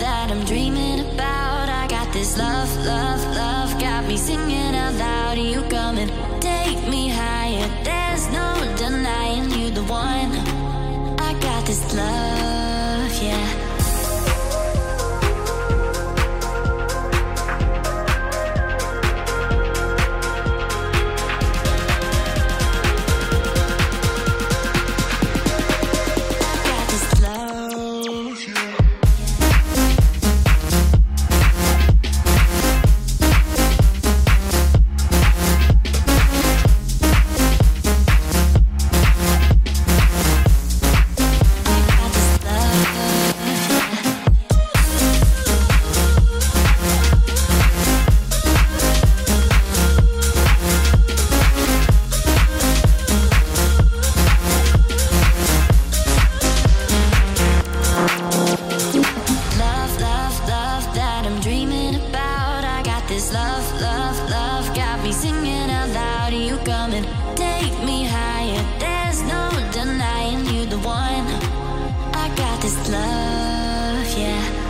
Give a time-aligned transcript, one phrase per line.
[0.00, 1.68] that I'm dreaming about.
[1.68, 5.38] I got this love, love, love, got me singing out loud.
[5.38, 6.10] You come and
[6.42, 7.68] take me higher.
[7.84, 10.32] There's no denying you the one.
[11.18, 12.13] I got this love,
[65.14, 66.32] singing out loud.
[66.32, 68.64] You come and take me higher.
[68.78, 71.26] There's no denying you the one.
[72.22, 74.63] I got this love, yeah.